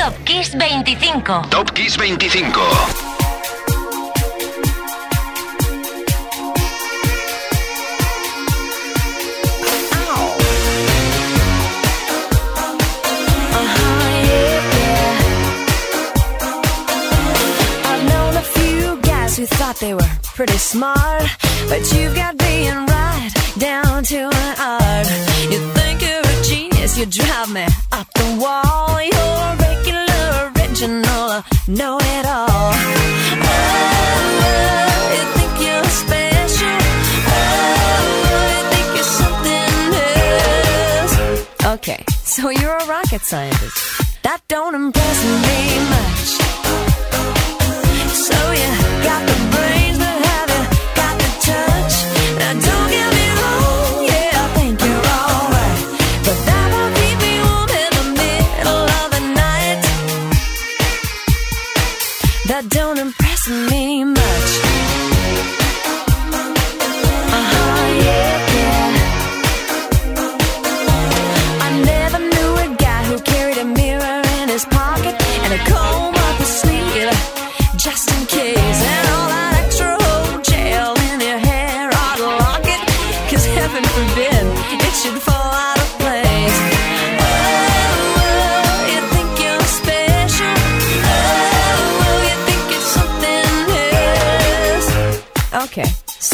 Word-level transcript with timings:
Top 0.00 0.14
Kiss 0.24 0.48
25. 0.52 1.50
Top 1.50 1.74
Kiss 1.74 1.96
25. 1.96 3.10
they 19.80 19.94
were 19.94 20.00
pretty 20.34 20.58
smart, 20.58 21.24
but 21.68 21.80
you 21.92 22.14
got 22.14 22.36
being 22.38 22.86
right 22.86 23.30
down 23.58 24.02
to 24.04 24.16
an 24.16 24.56
art. 24.58 25.79
You 26.96 27.06
drive 27.06 27.50
me 27.50 27.64
up 27.92 28.12
the 28.12 28.36
wall. 28.38 29.00
You're 29.00 29.16
a 29.16 29.56
regular, 29.56 30.52
original, 30.54 31.42
know 31.66 31.96
it 31.98 32.26
all. 32.26 32.74
Oh, 33.42 33.64
you 35.14 35.22
think 35.36 35.52
you're 35.64 35.84
special. 35.88 36.78
Oh, 37.26 37.40
you 38.52 38.60
think 38.72 38.88
you're 38.96 39.12
something 39.22 39.74
else. 40.98 41.74
Okay, 41.78 42.04
so 42.22 42.50
you're 42.50 42.76
a 42.76 42.86
rocket 42.86 43.22
scientist. 43.22 43.78
That 44.22 44.42
don't 44.48 44.74
impress 44.74 45.24
me 45.46 45.78
much. 45.94 46.28
So 48.28 48.38
you 48.60 48.70
got 49.08 49.22
the 49.26 49.36
brains, 49.54 49.96
but 49.96 50.16
have 50.28 50.50
you 50.52 50.64
got 51.00 51.14
the 51.16 51.30
touch? 51.48 51.94
Now, 52.38 52.52
don't 62.70 62.98
impress 62.98 63.48
me 63.48 64.04
much. 64.04 64.69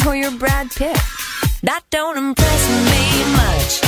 or 0.07 0.15
you're 0.15 0.31
Brad 0.31 0.69
Pitt. 0.71 0.97
That 1.63 1.83
don't 1.89 2.17
impress 2.17 2.69
me 2.69 3.35
much. 3.35 3.86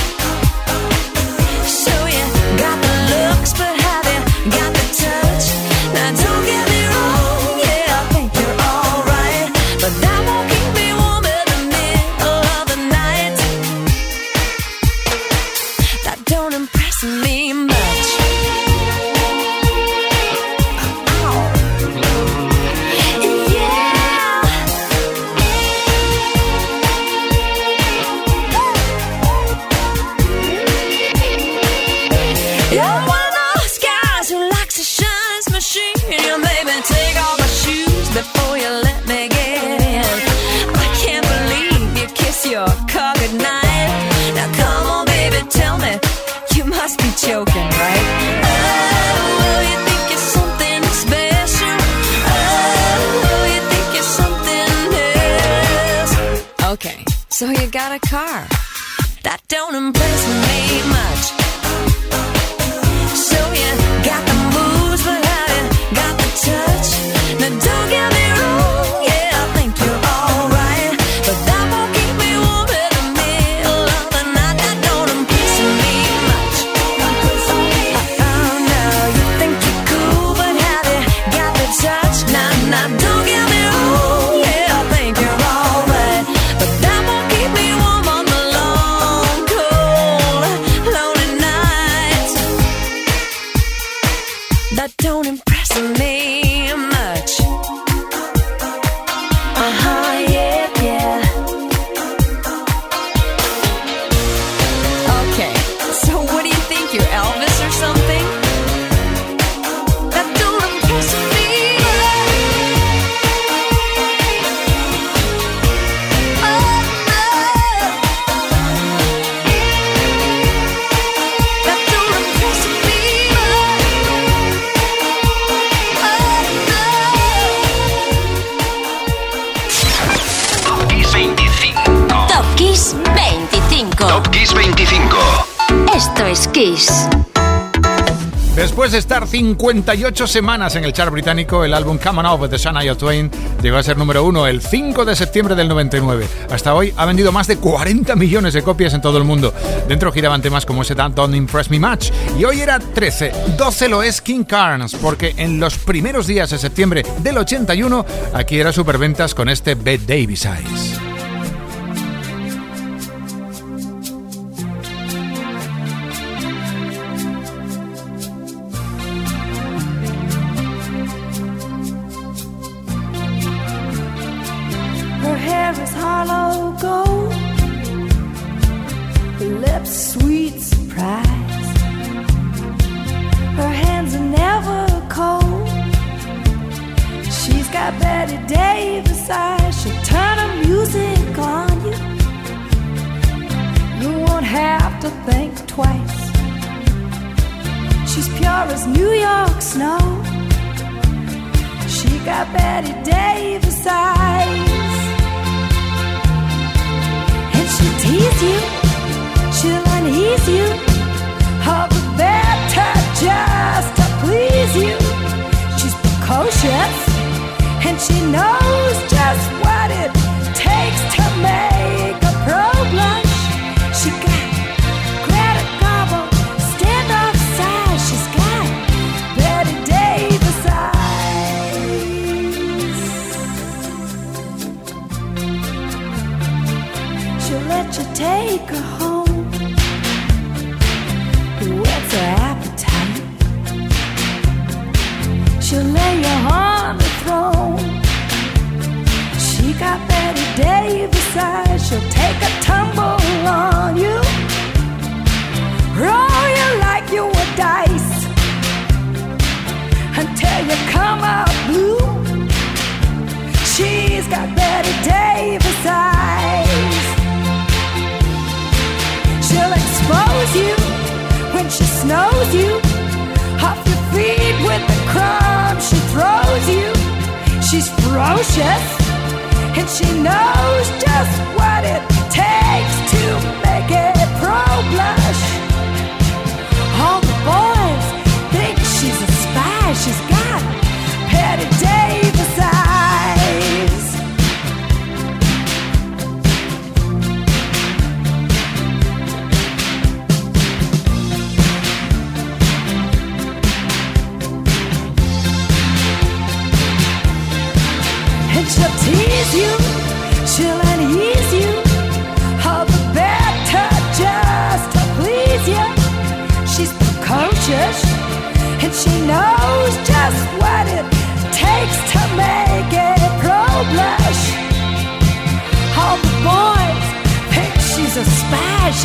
Después 138.79 138.93
de 138.93 138.99
estar 138.99 139.27
58 139.27 140.25
semanas 140.25 140.73
en 140.77 140.85
el 140.85 140.93
chart 140.93 141.11
británico, 141.11 141.65
el 141.65 141.73
álbum 141.73 141.97
Come 141.97 142.19
On 142.19 142.25
Out 142.25 142.49
de 142.49 142.57
Shania 142.57 142.95
Twain 142.95 143.29
llegó 143.61 143.75
a 143.75 143.83
ser 143.83 143.97
número 143.97 144.23
uno 144.23 144.47
el 144.47 144.61
5 144.61 145.03
de 145.03 145.17
septiembre 145.17 145.53
del 145.53 145.67
99. 145.67 146.25
Hasta 146.49 146.73
hoy 146.73 146.93
ha 146.95 147.05
vendido 147.05 147.33
más 147.33 147.45
de 147.47 147.57
40 147.57 148.15
millones 148.15 148.53
de 148.53 148.63
copias 148.63 148.93
en 148.93 149.01
todo 149.01 149.17
el 149.17 149.25
mundo. 149.25 149.53
Dentro 149.89 150.13
giraban 150.13 150.41
temas 150.41 150.65
como 150.65 150.83
ese 150.83 150.95
Don't 150.95 151.35
Impress 151.35 151.69
Me 151.69 151.77
Much. 151.77 152.09
Y 152.39 152.45
hoy 152.45 152.61
era 152.61 152.79
13. 152.79 153.33
12 153.57 153.89
lo 153.89 154.01
es 154.01 154.21
King 154.21 154.45
Carnes, 154.45 154.95
porque 154.95 155.33
en 155.35 155.59
los 155.59 155.77
primeros 155.77 156.25
días 156.25 156.49
de 156.49 156.57
septiembre 156.57 157.03
del 157.17 157.37
81 157.37 158.05
aquí 158.33 158.61
era 158.61 158.71
superventas 158.71 159.35
con 159.35 159.49
este 159.49 159.75
Bed 159.75 159.99
Davis 160.07 160.45
Eyes. 160.45 161.08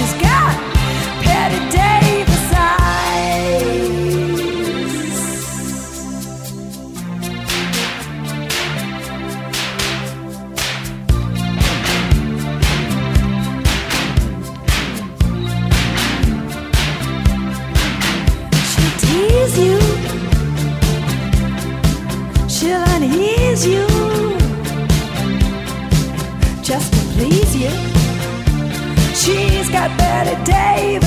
she's 0.04 0.20
got 0.20 0.54
eyes. 2.52 3.64
She'll 18.70 19.58
you. 19.58 19.78
She'll 22.48 22.84
you. 23.66 23.86
Just 26.62 26.92
to 26.92 27.00
please 27.14 27.53
Betty 30.24 30.98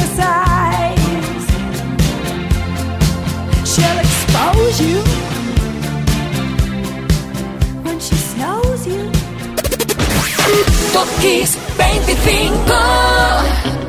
She'll 3.66 4.00
expose 4.00 4.82
you 4.82 5.02
when 7.84 8.00
she 8.00 8.16
knows 8.38 8.88
you. 8.88 9.12
25 10.94 13.87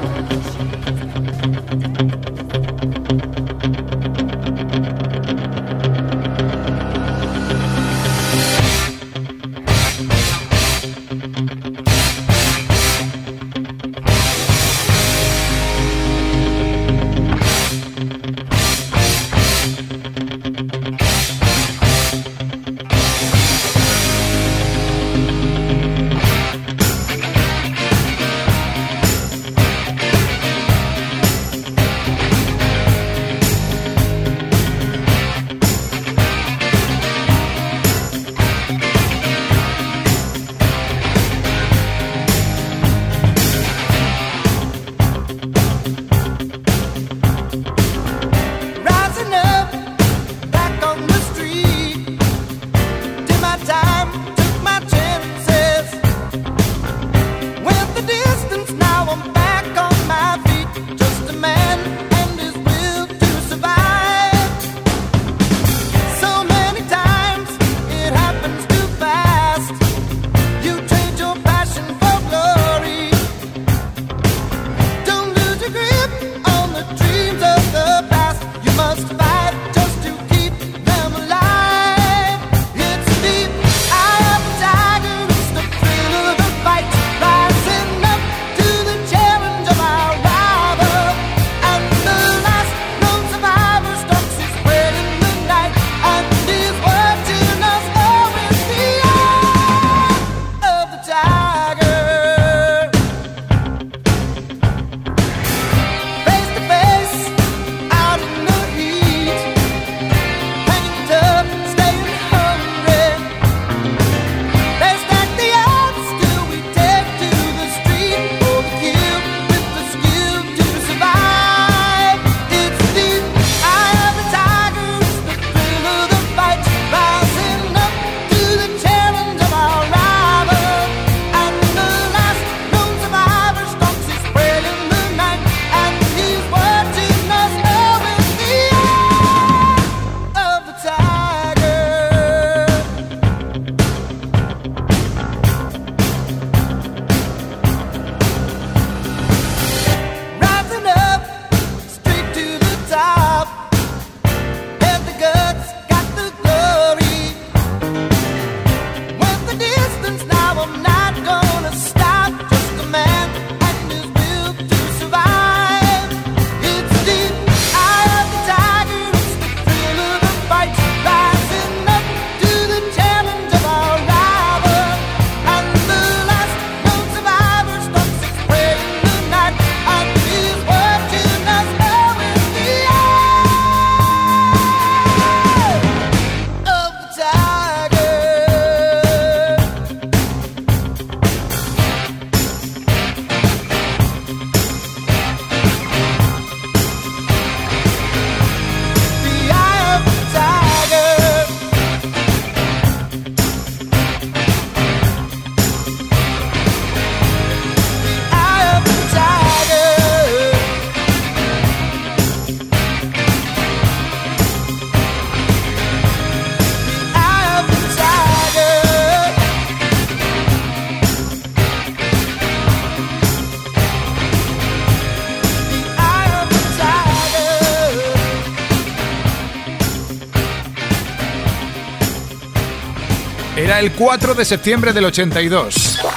Era 233.98 234.04
el 234.04 234.20
4 234.20 234.34
de 234.34 234.44
septiembre 234.44 234.92
del 234.92 235.06
82. 235.06 235.98
Top 236.00 236.10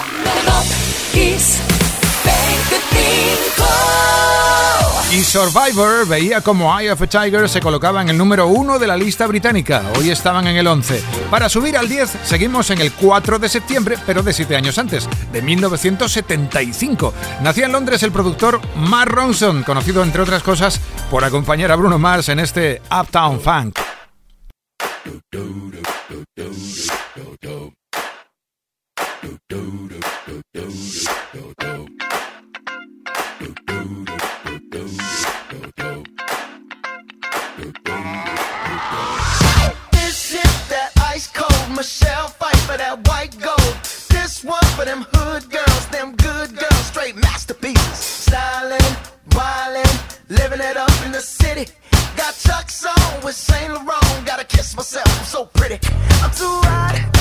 Kiss 1.14 1.58
25. 2.24 3.66
Y 5.12 5.24
Survivor 5.24 6.08
veía 6.08 6.42
como 6.42 6.78
Eye 6.78 6.92
of 6.92 7.02
a 7.02 7.08
Tiger 7.08 7.50
se 7.50 7.60
colocaba 7.60 8.02
en 8.02 8.10
el 8.10 8.18
número 8.18 8.48
1 8.48 8.78
de 8.78 8.88
la 8.88 8.96
lista 8.96 9.26
británica. 9.26 9.84
Hoy 9.98 10.12
estaban 10.12 10.46
en 10.48 10.58
el 10.58 10.68
11. 10.68 11.04
Para 11.30 11.50
subir 11.50 11.76
al 11.76 11.90
10 11.90 12.18
seguimos 12.24 12.70
en 12.70 12.82
el 12.82 12.92
4 12.92 13.40
de 13.40 13.50
septiembre, 13.50 13.98
pero 14.06 14.22
de 14.22 14.34
7 14.34 14.56
años 14.56 14.78
antes, 14.78 15.10
de 15.32 15.42
1975. 15.42 17.14
Nacía 17.42 17.66
en 17.66 17.72
Londres 17.72 18.04
el 18.04 18.12
productor 18.12 18.62
Mark 18.76 19.12
Ronson, 19.12 19.64
conocido 19.64 20.04
entre 20.04 20.22
otras 20.22 20.44
cosas 20.44 20.80
por 21.10 21.24
acompañar 21.24 21.72
a 21.72 21.76
Bruno 21.76 21.98
Mars 21.98 22.30
en 22.30 22.40
este 22.40 22.82
Uptown 22.92 23.42
Funk. 23.42 23.80
This 27.42 27.74
is 40.36 40.70
that 40.70 40.92
ice 41.02 41.28
cold 41.34 41.76
Michelle 41.76 42.28
Pfeiffer 42.28 42.78
that 42.78 43.08
white 43.08 43.36
gold. 43.40 43.58
This 44.10 44.44
one 44.44 44.64
for 44.76 44.86
them 44.86 45.04
hood 45.12 45.50
girls, 45.50 45.88
them 45.88 46.16
good 46.18 46.56
girls, 46.56 46.86
straight 46.86 47.16
masterpieces. 47.16 48.28
Stylin', 48.28 48.78
wildin', 49.30 50.30
living 50.30 50.60
it 50.60 50.78
up 50.78 51.06
in 51.06 51.12
the 51.12 51.22
city. 51.22 51.66
Got 52.16 52.36
Chuck's 52.36 52.86
on 52.86 53.24
with 53.24 53.34
Saint 53.34 53.74
Laurent. 53.74 54.28
Gotta 54.28 54.44
kiss 54.44 54.76
myself, 54.76 55.08
I'm 55.08 55.26
so 55.26 55.46
pretty. 55.46 55.80
I'm 56.22 56.30
too 56.30 56.62
hot. 56.70 57.21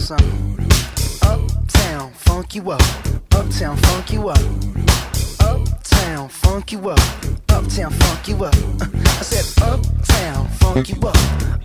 little 0.00 0.16
something. 0.16 0.58
Uptown, 1.22 2.12
funk 2.12 2.54
you 2.54 2.70
up. 2.70 2.82
Uptown, 3.32 3.76
funk 3.76 4.12
you 4.12 4.28
up. 4.28 4.38
Uptown, 5.40 6.28
funk 6.28 6.72
you 6.72 6.90
up. 6.90 6.98
Uptown, 7.48 7.90
funk 7.92 8.28
you 8.28 8.44
up. 8.44 8.54
Uh, 8.54 8.86
I 8.92 9.22
said, 9.22 9.62
Uptown, 9.62 10.48
funk 10.48 10.88
you 10.88 11.00
up. 11.02 11.16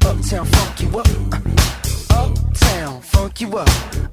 Uptown, 0.06 0.46
funk 0.46 0.82
you 0.82 1.00
up. 1.00 1.08
Uh, 1.32 2.24
Uptown, 2.24 3.02
funk 3.02 3.42
you 3.42 3.58
up. 3.58 3.70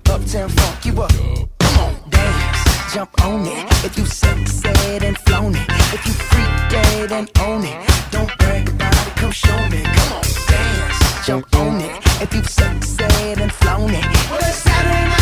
Uptown, 0.09 0.49
funk 0.49 0.85
you 0.85 1.03
up. 1.03 1.13
Come 1.59 1.79
on, 1.79 2.11
dance, 2.11 2.95
jump 2.95 3.25
on 3.25 3.47
it. 3.47 3.85
If 3.85 3.99
you 3.99 4.07
sexed 4.07 4.67
and 4.67 5.19
flown 5.19 5.55
it, 5.55 5.69
if 5.69 6.07
you 6.07 6.13
freak 6.13 6.71
dead 6.71 7.13
and 7.13 7.31
own 7.41 7.65
it, 7.65 8.11
don't 8.11 8.31
brag 8.39 8.69
about 8.69 9.07
it. 9.07 9.17
Come 9.17 9.33
show 9.33 9.69
me. 9.69 9.83
Come 9.83 10.13
on, 10.13 10.25
dance, 10.49 11.27
jump 11.27 11.57
on 11.57 11.81
it. 11.81 12.12
If 12.23 12.33
you've 12.35 12.49
sexed 12.49 13.03
and 13.03 13.53
flown 13.53 13.91
it, 13.91 14.05
well 14.31 14.39
it's 14.39 14.59
Saturday 14.59 15.09
night 15.09 15.22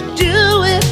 do 0.00 0.64
it. 0.66 0.84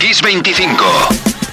Kiss 0.00 0.22
25. 0.22 0.84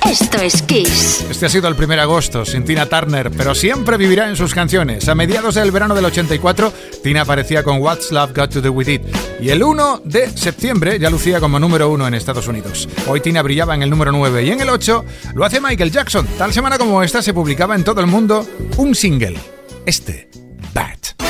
Esto 0.09 0.37
es 0.37 0.61
Kiss. 0.61 1.25
Este 1.29 1.47
ha 1.47 1.49
sido 1.49 1.67
el 1.67 1.75
primer 1.75 1.99
agosto 1.99 2.45
sin 2.45 2.63
Tina 2.63 2.85
Turner, 2.85 3.29
pero 3.29 3.53
siempre 3.53 3.97
vivirá 3.97 4.29
en 4.29 4.37
sus 4.37 4.53
canciones. 4.53 5.09
A 5.09 5.15
mediados 5.15 5.55
del 5.55 5.69
verano 5.69 5.93
del 5.93 6.05
84, 6.05 6.71
Tina 7.03 7.23
aparecía 7.23 7.61
con 7.61 7.79
What's 7.79 8.09
Love 8.13 8.31
Got 8.33 8.53
to 8.53 8.61
Do 8.61 8.71
With 8.71 8.87
It. 8.87 9.01
Y 9.41 9.49
el 9.49 9.61
1 9.61 10.01
de 10.05 10.29
septiembre 10.29 10.97
ya 10.97 11.09
lucía 11.09 11.41
como 11.41 11.59
número 11.59 11.89
1 11.89 12.07
en 12.07 12.13
Estados 12.13 12.47
Unidos. 12.47 12.87
Hoy 13.05 13.19
Tina 13.19 13.41
brillaba 13.41 13.75
en 13.75 13.83
el 13.83 13.89
número 13.89 14.13
9 14.13 14.45
y 14.45 14.51
en 14.51 14.61
el 14.61 14.69
8 14.69 15.03
lo 15.35 15.43
hace 15.43 15.59
Michael 15.59 15.91
Jackson. 15.91 16.25
Tal 16.37 16.53
semana 16.53 16.77
como 16.77 17.03
esta 17.03 17.21
se 17.21 17.33
publicaba 17.33 17.75
en 17.75 17.83
todo 17.83 17.99
el 17.99 18.07
mundo 18.07 18.47
un 18.77 18.95
single. 18.95 19.37
Este, 19.85 20.29
Bat. 20.73 21.26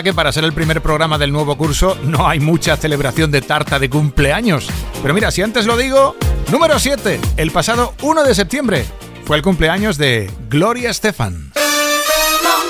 Verdad 0.00 0.12
que 0.12 0.14
para 0.14 0.32
ser 0.32 0.44
el 0.44 0.52
primer 0.52 0.80
programa 0.80 1.18
del 1.18 1.30
nuevo 1.30 1.56
curso 1.58 1.96
no 2.04 2.26
hay 2.26 2.40
mucha 2.40 2.76
celebración 2.76 3.30
de 3.30 3.42
tarta 3.42 3.78
de 3.78 3.90
cumpleaños. 3.90 4.66
Pero 5.02 5.12
mira, 5.12 5.30
si 5.30 5.42
antes 5.42 5.66
lo 5.66 5.76
digo, 5.76 6.16
número 6.50 6.78
7, 6.78 7.20
el 7.36 7.50
pasado 7.50 7.94
1 8.00 8.22
de 8.22 8.34
septiembre, 8.34 8.84
fue 9.26 9.36
el 9.36 9.42
cumpleaños 9.42 9.98
de 9.98 10.30
Gloria 10.48 10.90
Estefan. 10.90 11.52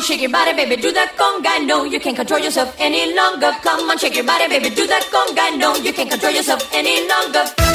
Shake 0.02 0.22
your 0.22 0.32
body, 0.32 0.54
baby, 0.54 0.76
do 0.76 0.92
that 0.92 1.10
conga. 1.16 1.64
No, 1.64 1.84
you 1.84 2.00
can't 2.00 2.16
control 2.16 2.40
yourself 2.40 2.74
any 2.80 3.14
longer. 3.14 3.52
Come 3.62 3.90
on, 3.90 3.98
shake 3.98 4.16
your 4.16 4.24
body, 4.24 4.48
baby, 4.48 4.74
do 4.74 4.86
that 4.86 5.04
conga. 5.12 5.56
No, 5.56 5.76
you 5.76 5.92
can't 5.92 6.10
control 6.10 6.32
yourself 6.32 6.66
any 6.72 7.06
longer. 7.06 7.69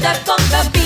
That 0.00 0.24
conga 0.24 0.72
beat. 0.72 0.79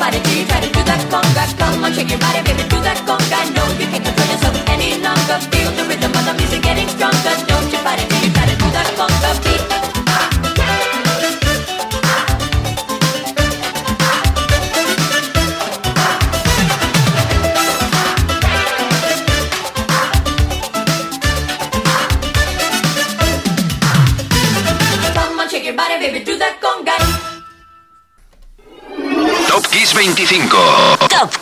You 0.00 0.46
try 0.46 0.60
to 0.60 0.72
do 0.72 0.82
that 0.84 1.00
conga. 1.12 1.58
Come 1.58 1.84
on, 1.84 1.92
shake 1.92 2.08
your 2.08 2.18
body, 2.18 2.40
baby, 2.42 2.62
do 2.70 2.80
that 2.80 2.96
conga. 3.04 3.52
No, 3.54 3.64
you 3.78 3.86
can't 3.92 4.02
control 4.02 4.28
yourself 4.28 4.56
any 4.68 4.96
longer. 4.96 5.59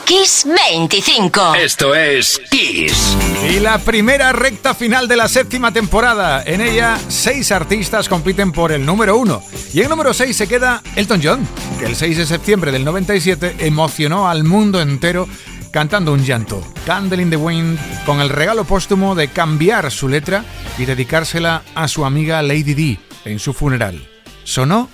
Kiss 0.08 0.46
25. 0.46 1.54
Esto 1.56 1.94
es 1.94 2.40
Kiss. 2.50 3.14
Y 3.50 3.60
la 3.60 3.76
primera 3.76 4.32
recta 4.32 4.74
final 4.74 5.06
de 5.06 5.16
la 5.16 5.28
séptima 5.28 5.70
temporada. 5.70 6.42
En 6.46 6.62
ella, 6.62 6.98
seis 7.08 7.52
artistas 7.52 8.08
compiten 8.08 8.50
por 8.50 8.72
el 8.72 8.86
número 8.86 9.18
uno. 9.18 9.42
Y 9.74 9.82
en 9.82 9.90
número 9.90 10.14
6 10.14 10.34
se 10.34 10.48
queda 10.48 10.82
Elton 10.96 11.20
John, 11.22 11.46
que 11.78 11.84
el 11.84 11.94
6 11.94 12.16
de 12.16 12.24
septiembre 12.24 12.72
del 12.72 12.86
97 12.86 13.56
emocionó 13.58 14.30
al 14.30 14.44
mundo 14.44 14.80
entero 14.80 15.28
cantando 15.72 16.14
un 16.14 16.24
llanto, 16.24 16.64
Candle 16.86 17.20
in 17.20 17.28
the 17.28 17.36
Wind, 17.36 17.78
con 18.06 18.22
el 18.22 18.30
regalo 18.30 18.64
póstumo 18.64 19.14
de 19.14 19.28
cambiar 19.28 19.90
su 19.90 20.08
letra 20.08 20.42
y 20.78 20.86
dedicársela 20.86 21.64
a 21.74 21.86
su 21.86 22.06
amiga 22.06 22.40
Lady 22.40 22.72
D 22.72 22.98
en 23.26 23.38
su 23.38 23.52
funeral. 23.52 24.08
Sonó 24.44 24.88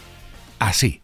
así. 0.58 1.03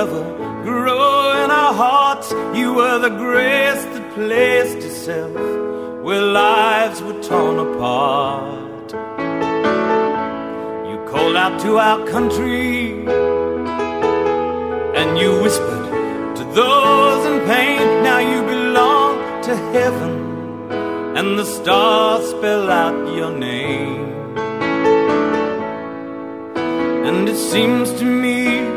May 0.00 0.06
you 0.06 0.12
ever 0.12 0.62
grow 0.64 1.44
in 1.44 1.50
our 1.50 1.74
hearts. 1.74 2.30
You 2.58 2.72
were 2.72 2.98
the 2.98 3.10
grace 3.10 3.84
that 3.84 4.14
placed 4.14 4.78
itself 4.78 5.34
where 6.02 6.22
lives 6.22 7.02
were 7.02 7.22
torn 7.22 7.58
apart. 7.58 8.92
You 10.88 10.96
called 11.10 11.36
out 11.36 11.60
to 11.60 11.76
our 11.76 12.06
country 12.06 13.06
and 14.98 15.18
you 15.18 15.42
whispered 15.42 16.36
to 16.36 16.44
those 16.54 17.26
in 17.26 17.46
pain. 17.46 18.02
Now 18.02 18.20
you 18.20 18.40
belong 18.56 19.42
to 19.42 19.54
heaven, 19.74 20.14
and 21.18 21.38
the 21.38 21.44
stars 21.44 22.30
spell 22.30 22.70
out 22.70 23.14
your 23.14 23.32
name. 23.36 24.08
And 27.06 27.28
it 27.28 27.36
seems 27.36 27.92
to 28.00 28.04
me 28.06 28.69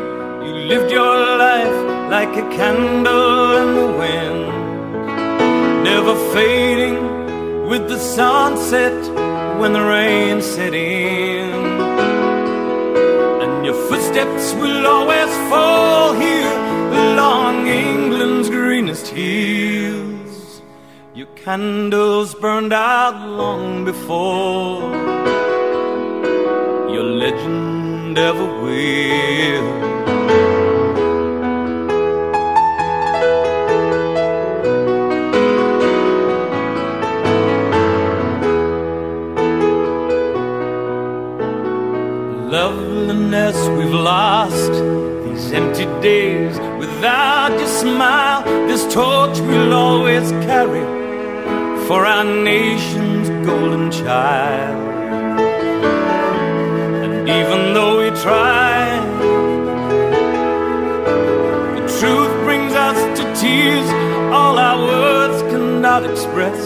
like 2.24 2.38
a 2.38 2.56
candle 2.56 3.56
in 3.60 3.74
the 3.80 3.88
wind, 3.98 4.46
never 5.84 6.14
fading 6.32 6.96
with 7.68 7.86
the 7.88 7.98
sunset 7.98 8.98
when 9.60 9.74
the 9.74 9.82
rain 9.82 10.40
set 10.40 10.72
in. 10.72 11.50
And 13.42 13.66
your 13.66 13.74
footsteps 13.88 14.54
will 14.54 14.86
always 14.86 15.32
fall 15.50 16.14
here 16.14 16.58
along 17.04 17.66
England's 17.66 18.48
greenest 18.48 19.08
hills. 19.08 20.62
Your 21.14 21.28
candles 21.44 22.34
burned 22.34 22.72
out 22.72 23.16
long 23.28 23.84
before 23.84 24.80
your 26.94 27.06
legend 27.22 28.16
ever 28.16 28.46
will. 28.62 29.93
Loveliness 43.34 43.68
we've 43.76 43.92
lost, 43.92 44.72
these 45.24 45.50
empty 45.50 45.86
days 46.00 46.56
without 46.78 47.50
your 47.58 47.66
smile, 47.66 48.44
this 48.68 48.82
torch 48.94 49.40
we'll 49.40 49.72
always 49.72 50.30
carry 50.46 50.84
for 51.88 52.06
our 52.06 52.22
nation's 52.22 53.28
golden 53.44 53.90
child. 53.90 54.78
And 57.02 57.28
even 57.28 57.74
though 57.74 57.98
we 58.02 58.10
try, 58.20 59.00
the 61.74 61.86
truth 61.98 62.32
brings 62.44 62.72
us 62.72 63.18
to 63.18 63.24
tears. 63.34 63.88
All 64.32 64.56
our 64.60 64.78
words 64.78 65.42
cannot 65.50 66.08
express 66.08 66.60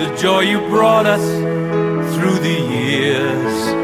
the 0.00 0.16
joy 0.18 0.40
you 0.40 0.60
brought 0.70 1.04
us 1.04 1.24
through 2.14 2.38
the 2.38 2.60
years. 2.72 3.83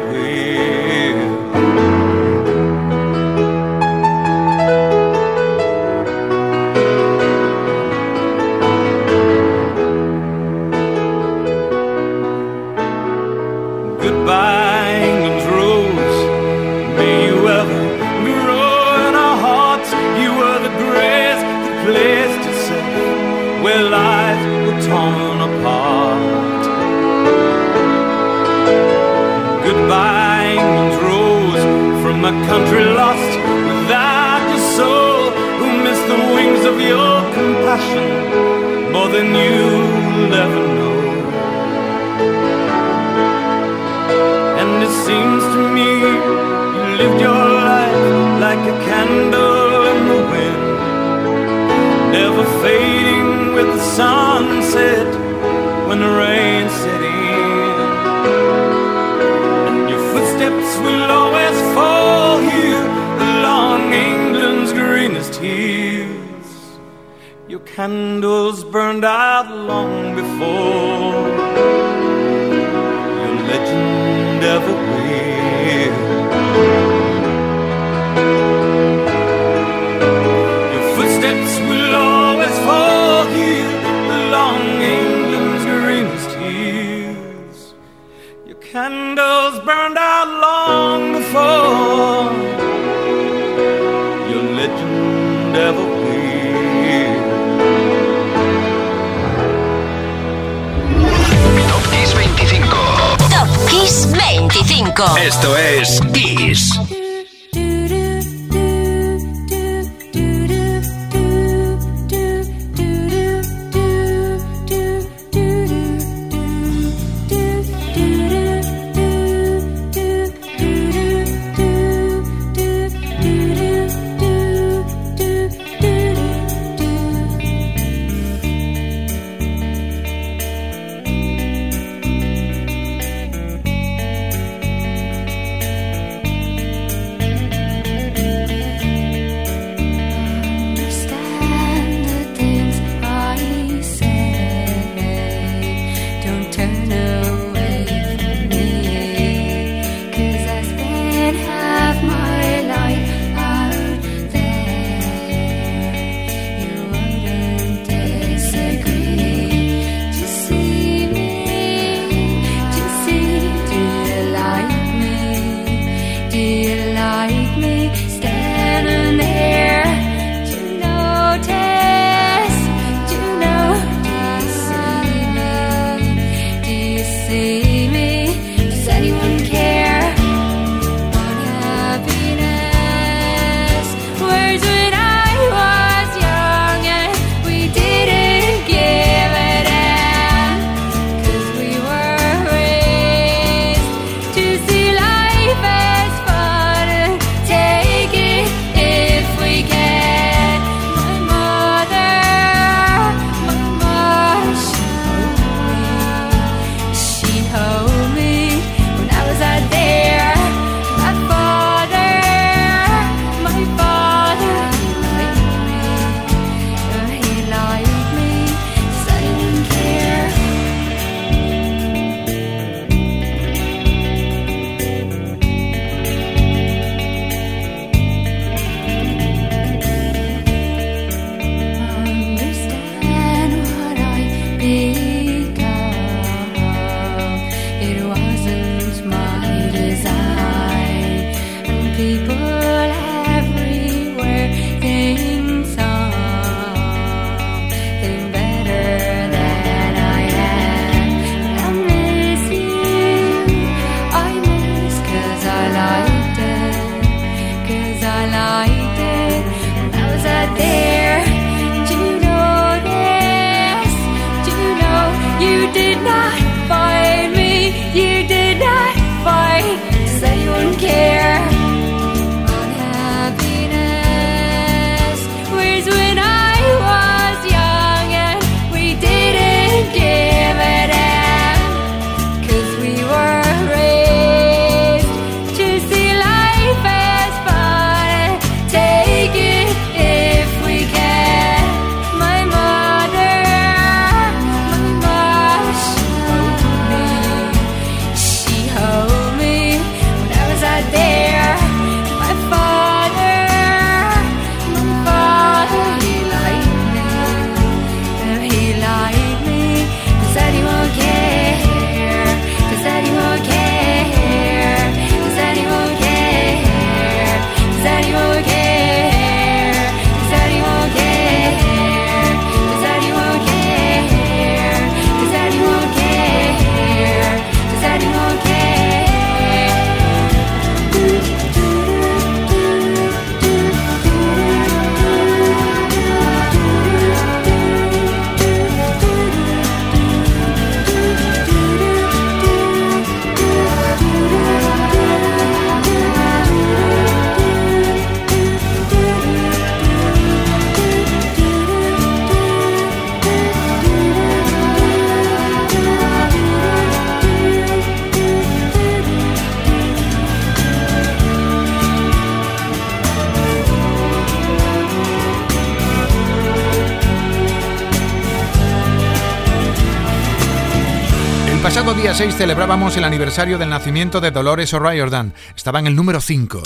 celebrábamos 372.29 372.95
el 372.97 373.03
aniversario 373.03 373.57
del 373.57 373.69
nacimiento 373.69 374.21
de 374.21 374.29
Dolores 374.29 374.71
O'Riordan. 374.75 375.33
Estaba 375.55 375.79
en 375.79 375.87
el 375.87 375.95
número 375.95 376.21
5. 376.21 376.61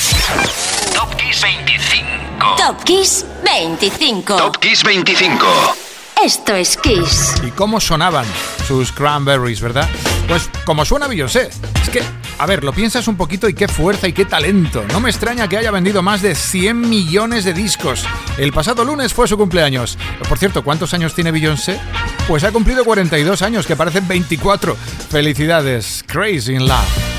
Top 0.93 1.15
Kiss 1.15 1.41
25. 1.41 2.55
Top 2.57 2.83
Kiss 2.83 3.25
25. 3.45 4.35
Top 4.35 4.57
Kiss 4.57 4.83
25. 4.83 5.45
Esto 6.21 6.55
es 6.55 6.75
Kiss. 6.75 7.35
¿Y 7.47 7.51
cómo 7.51 7.79
sonaban 7.79 8.25
sus 8.67 8.91
cranberries, 8.91 9.61
verdad? 9.61 9.87
Pues 10.27 10.49
como 10.65 10.83
suena 10.83 11.07
Beyoncé. 11.07 11.49
Es 11.81 11.89
que, 11.89 12.01
a 12.37 12.45
ver, 12.45 12.65
lo 12.65 12.73
piensas 12.73 13.07
un 13.07 13.15
poquito 13.15 13.47
y 13.47 13.53
qué 13.53 13.69
fuerza 13.69 14.09
y 14.09 14.13
qué 14.13 14.25
talento. 14.25 14.83
No 14.91 14.99
me 14.99 15.09
extraña 15.09 15.47
que 15.47 15.57
haya 15.57 15.71
vendido 15.71 16.01
más 16.01 16.21
de 16.21 16.35
100 16.35 16.81
millones 16.81 17.45
de 17.45 17.53
discos. 17.53 18.05
El 18.37 18.51
pasado 18.51 18.83
lunes 18.83 19.13
fue 19.13 19.27
su 19.27 19.37
cumpleaños. 19.37 19.97
Por 20.27 20.37
cierto, 20.37 20.65
¿cuántos 20.65 20.93
años 20.93 21.13
tiene 21.13 21.31
Beyoncé? 21.31 21.79
Pues 22.27 22.43
ha 22.43 22.51
cumplido 22.51 22.83
42 22.83 23.41
años, 23.43 23.67
que 23.67 23.75
parecen 23.75 24.07
24. 24.07 24.75
Felicidades, 24.75 26.03
Crazy 26.07 26.55
in 26.55 26.67
Love. 26.67 27.14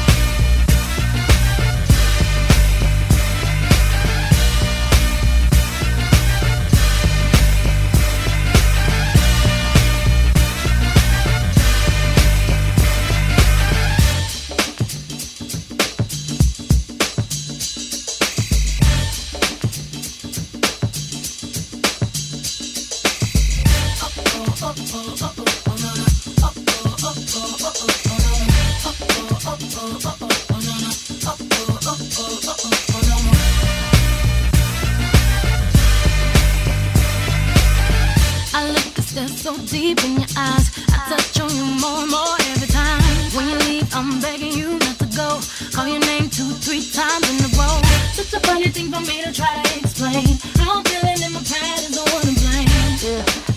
so 39.47 39.57
deep 39.70 40.03
in 40.03 40.14
your 40.18 40.30
eyes. 40.36 40.66
I 40.90 40.99
touch 41.07 41.38
on 41.38 41.51
you 41.55 41.66
more 41.78 42.03
and 42.03 42.11
more 42.11 42.34
every 42.51 42.66
time. 42.66 42.99
When 43.30 43.47
you 43.47 43.59
leave, 43.70 43.86
I'm 43.94 44.18
begging 44.18 44.51
you 44.51 44.74
not 44.74 44.99
to 44.99 45.07
go. 45.14 45.38
Call 45.70 45.86
your 45.86 46.03
name 46.03 46.26
two, 46.28 46.51
three 46.66 46.82
times 46.82 47.30
in 47.30 47.38
a 47.47 47.51
row. 47.55 47.78
Such 48.18 48.34
a 48.34 48.40
funny 48.42 48.66
thing 48.74 48.90
for 48.90 48.99
me 49.07 49.22
to 49.22 49.30
try 49.32 49.55
to 49.62 49.78
explain. 49.78 50.26
How 50.59 50.78
I'm 50.78 50.84
feeling 50.90 51.22
in 51.22 51.30
my 51.30 51.42
pride 51.47 51.78
is 51.78 51.94
the 51.94 52.03
one 52.11 52.26
to 52.26 52.34
blame. 52.42 52.66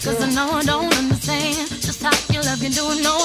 Cause 0.06 0.22
I 0.22 0.30
know 0.30 0.62
I 0.62 0.64
don't 0.64 0.94
understand 0.94 1.58
just 1.82 2.04
how 2.04 2.14
your 2.30 2.44
love 2.44 2.62
can 2.62 2.72
do 2.72 2.86
no 3.02 3.19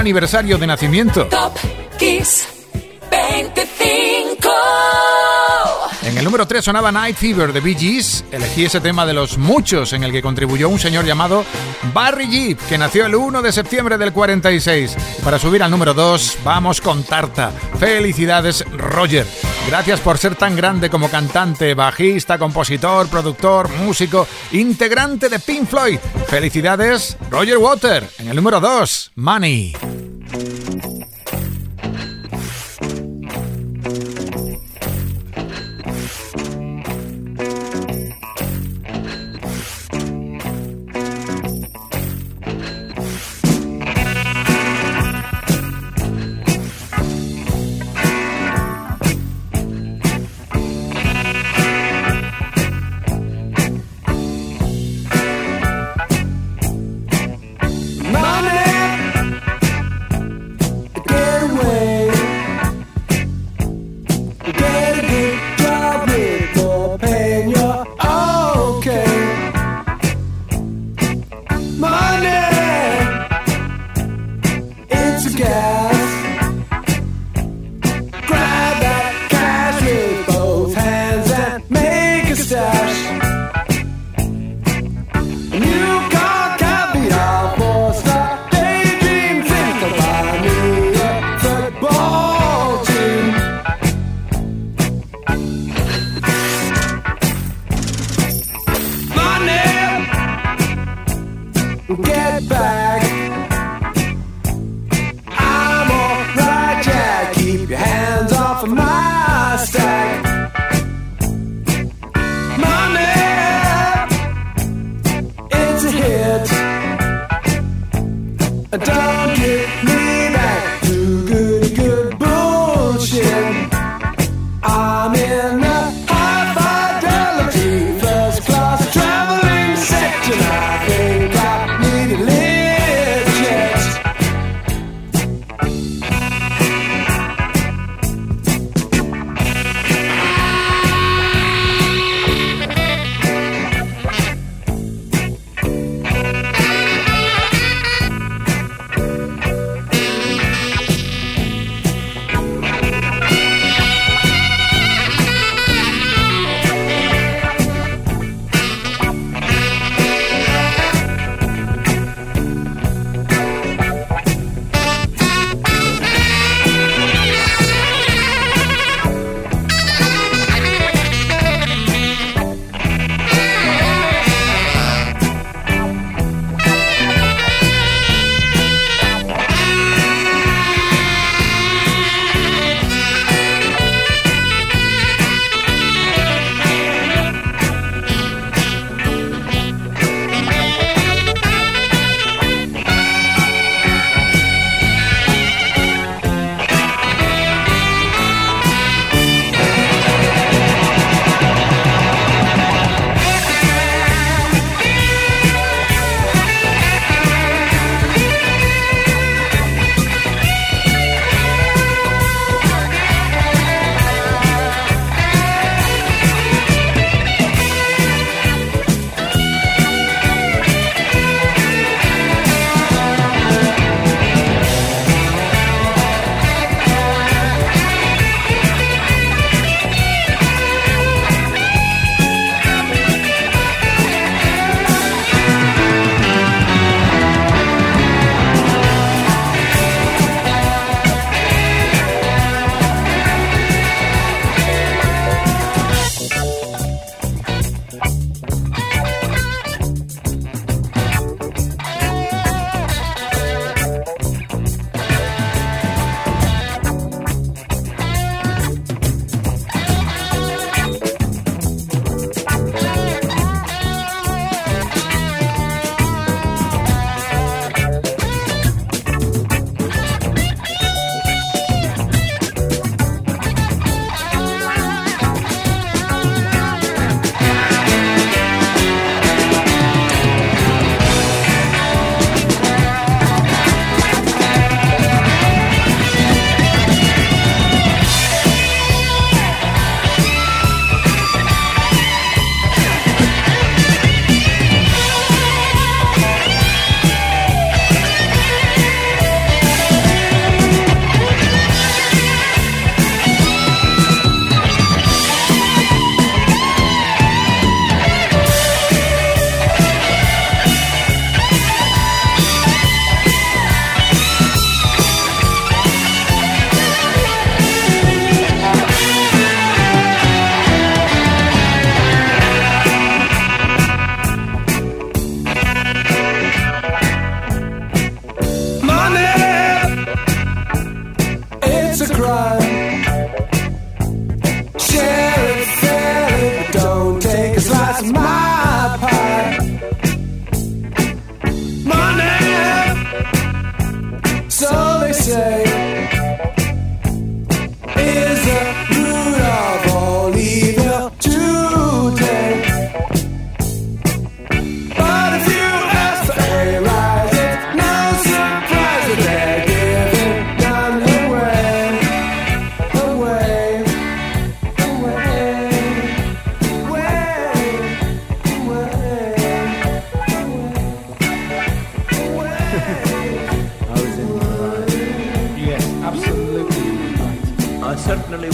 aniversario 0.00 0.58
de 0.58 0.66
nacimiento. 0.66 1.26
Top 1.26 1.56
Kiss 1.98 2.48
25. 3.10 4.50
En 6.02 6.16
el 6.16 6.24
número 6.24 6.46
3 6.46 6.64
sonaba 6.64 6.90
Night 6.90 7.16
Fever 7.16 7.52
de 7.52 7.60
Bee 7.60 7.76
Gees. 7.76 8.24
Elegí 8.32 8.64
ese 8.64 8.80
tema 8.80 9.04
de 9.04 9.12
los 9.12 9.36
muchos 9.38 9.92
en 9.92 10.02
el 10.02 10.10
que 10.10 10.22
contribuyó 10.22 10.68
un 10.68 10.78
señor 10.78 11.04
llamado 11.04 11.44
Barry 11.92 12.26
Gibb, 12.26 12.58
que 12.68 12.78
nació 12.78 13.06
el 13.06 13.14
1 13.14 13.42
de 13.42 13.52
septiembre 13.52 13.98
del 13.98 14.12
46. 14.12 14.96
Para 15.22 15.38
subir 15.38 15.62
al 15.62 15.70
número 15.70 15.92
2, 15.94 16.38
vamos 16.42 16.80
con 16.80 17.04
Tarta. 17.04 17.50
Felicidades, 17.78 18.64
Roger. 18.72 19.26
Gracias 19.68 20.00
por 20.00 20.18
ser 20.18 20.34
tan 20.34 20.56
grande 20.56 20.90
como 20.90 21.10
cantante, 21.10 21.74
bajista, 21.74 22.38
compositor, 22.38 23.08
productor, 23.08 23.68
músico, 23.68 24.26
integrante 24.52 25.28
de 25.28 25.38
Pink 25.38 25.68
Floyd. 25.68 25.98
Felicidades, 26.26 27.16
Roger 27.30 27.58
Water. 27.58 28.08
En 28.18 28.28
el 28.28 28.36
número 28.36 28.58
2, 28.58 29.12
Money. 29.16 29.89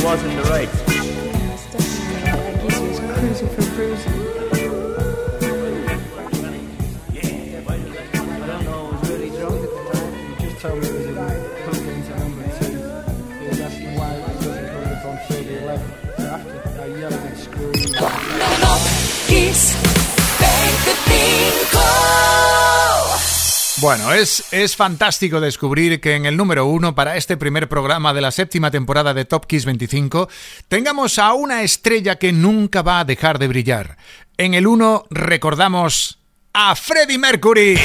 Was 0.06 0.22
in 0.22 0.36
the 0.36 0.42
right. 0.44 0.85
Es, 24.14 24.44
es 24.52 24.76
fantástico 24.76 25.40
descubrir 25.40 26.00
que 26.00 26.14
en 26.14 26.26
el 26.26 26.36
número 26.36 26.66
uno 26.66 26.94
para 26.94 27.16
este 27.16 27.36
primer 27.36 27.68
programa 27.68 28.14
de 28.14 28.20
la 28.20 28.30
séptima 28.30 28.70
temporada 28.70 29.14
de 29.14 29.24
Top 29.24 29.46
Kiss 29.46 29.64
25 29.64 30.28
tengamos 30.68 31.18
a 31.18 31.32
una 31.32 31.62
estrella 31.62 32.16
que 32.16 32.32
nunca 32.32 32.82
va 32.82 33.00
a 33.00 33.04
dejar 33.04 33.38
de 33.38 33.48
brillar. 33.48 33.96
En 34.36 34.54
el 34.54 34.66
uno 34.66 35.06
recordamos 35.10 36.18
a 36.52 36.76
Freddie 36.76 37.18
Mercury. 37.18 37.78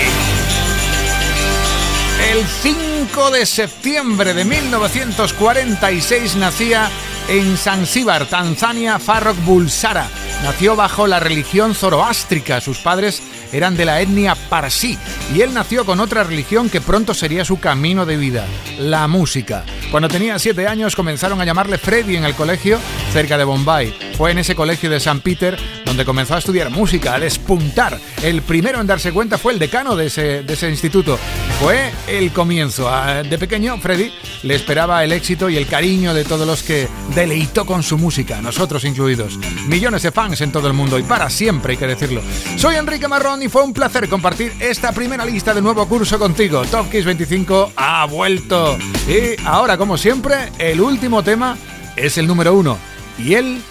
El 2.32 2.46
5 2.46 3.32
de 3.32 3.46
septiembre 3.46 4.34
de 4.34 4.46
1946 4.46 6.36
nacía 6.36 6.90
en 7.30 7.58
Zanzíbar, 7.58 8.28
Tanzania, 8.28 9.00
Farrokh 9.00 9.44
Bulsara. 9.44 10.08
Nació 10.44 10.76
bajo 10.76 11.08
la 11.08 11.20
religión 11.20 11.74
zoroástrica. 11.74 12.62
Sus 12.62 12.80
padres 12.80 13.22
eran 13.52 13.76
de 13.76 13.86
la 13.86 14.02
etnia 14.02 14.36
Parsi 14.36 14.97
y 15.36 15.41
él 15.41 15.54
nació 15.54 15.86
con 15.86 15.99
otra 15.99 16.24
religión 16.24 16.70
que 16.70 16.82
pronto 16.82 17.14
sería 17.14 17.45
su 17.45 17.60
camino 17.60 18.06
de 18.06 18.18
vida, 18.18 18.45
la 18.80 19.08
música. 19.08 19.64
Cuando 19.91 20.08
tenía 20.10 20.39
7 20.39 20.68
años 20.68 20.95
comenzaron 20.95 21.41
a 21.41 21.45
llamarle 21.45 21.78
Freddy 21.78 22.16
en 22.16 22.26
el 22.26 22.34
colegio 22.36 22.80
cerca 23.12 23.38
de 23.38 23.43
Bombay. 23.43 23.93
Fue 24.18 24.32
en 24.32 24.38
ese 24.38 24.56
colegio 24.56 24.89
de 24.89 24.99
San 24.99 25.20
Peter 25.22 25.58
donde 25.86 26.06
comenzó 26.06 26.36
a 26.36 26.39
estudiar 26.39 26.70
música, 26.70 27.16
a 27.16 27.20
despuntar. 27.20 27.99
El 28.24 28.41
primero 28.43 28.80
en 28.80 28.88
darse 28.88 29.12
cuenta 29.12 29.38
fue 29.38 29.52
el 29.52 29.60
decano 29.60 29.95
de 29.97 30.06
ese, 30.08 30.43
de 30.43 30.54
ese 30.54 30.70
instituto. 30.70 31.20
Fue 31.60 31.91
el 32.08 32.32
comienzo. 32.32 32.88
A- 32.89 33.24
De 33.24 33.38
pequeño, 33.38 33.78
Freddy 33.80 34.12
le 34.43 34.56
esperaba 34.56 35.04
el 35.04 35.12
éxito 35.12 35.49
y 35.49 35.58
el 35.58 35.68
cariño 35.68 36.14
de 36.14 36.24
todos 36.24 36.47
los 36.47 36.64
que 36.64 36.88
deleitó 37.14 37.66
con 37.66 37.84
su 37.84 37.97
música, 37.97 38.41
nosotros 38.41 38.86
incluidos. 38.86 39.38
Millones 39.68 40.04
de 40.04 40.12
fans 40.12 40.39
en 40.41 40.52
todo 40.54 40.68
el 40.68 40.74
mundo 40.74 40.97
y 40.97 41.04
para 41.04 41.30
siempre 41.30 41.74
hay 41.74 41.78
que 41.78 41.88
decirlo. 41.88 42.22
Soy 42.58 42.76
Enrique 42.76 43.08
Marrón 43.10 43.41
y 43.42 43.50
fue 43.50 43.64
un 43.64 43.74
placer 43.74 44.08
compartir 44.08 44.54
esta 44.60 44.92
primera 44.92 45.26
lista 45.26 45.54
de 45.54 45.62
nuevo 45.62 45.88
curso 45.88 46.20
contigo. 46.20 46.64
Top 46.66 46.89
Kiss 46.89 47.06
25 47.06 47.74
ha 47.76 48.06
vuelto. 48.06 48.78
Y 49.08 49.42
ahora, 49.46 49.78
como 49.78 49.98
siempre, 49.98 50.52
el 50.60 50.82
último 50.82 51.24
tema 51.24 51.58
es 51.96 52.18
el 52.18 52.28
número 52.28 52.54
uno. 52.54 52.78
Y 53.18 53.34
él 53.34 53.62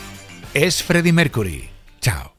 es 0.54 0.82
Freddie 0.82 1.12
Mercury. 1.12 1.68
Chao. 2.00 2.34